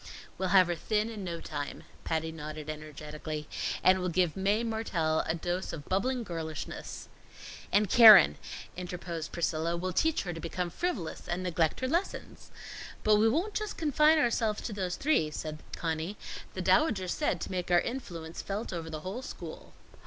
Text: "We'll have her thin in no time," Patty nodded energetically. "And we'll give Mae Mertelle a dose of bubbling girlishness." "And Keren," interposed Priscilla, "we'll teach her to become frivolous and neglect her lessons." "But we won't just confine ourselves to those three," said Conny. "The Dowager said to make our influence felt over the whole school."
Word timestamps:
"We'll 0.39 0.49
have 0.49 0.65
her 0.65 0.73
thin 0.73 1.11
in 1.11 1.23
no 1.23 1.39
time," 1.39 1.83
Patty 2.05 2.31
nodded 2.31 2.71
energetically. 2.71 3.47
"And 3.83 3.99
we'll 3.99 4.09
give 4.09 4.35
Mae 4.35 4.63
Mertelle 4.63 5.23
a 5.27 5.35
dose 5.35 5.73
of 5.73 5.87
bubbling 5.87 6.23
girlishness." 6.23 7.07
"And 7.71 7.87
Keren," 7.87 8.39
interposed 8.75 9.31
Priscilla, 9.31 9.77
"we'll 9.77 9.93
teach 9.93 10.23
her 10.23 10.33
to 10.33 10.39
become 10.39 10.71
frivolous 10.71 11.27
and 11.27 11.43
neglect 11.43 11.81
her 11.81 11.87
lessons." 11.87 12.49
"But 13.03 13.17
we 13.17 13.29
won't 13.29 13.53
just 13.53 13.77
confine 13.77 14.17
ourselves 14.17 14.61
to 14.61 14.73
those 14.73 14.95
three," 14.95 15.29
said 15.29 15.59
Conny. 15.75 16.17
"The 16.55 16.63
Dowager 16.63 17.07
said 17.07 17.39
to 17.41 17.51
make 17.51 17.69
our 17.69 17.79
influence 17.81 18.41
felt 18.41 18.73
over 18.73 18.89
the 18.89 19.01
whole 19.01 19.21
school." 19.21 19.73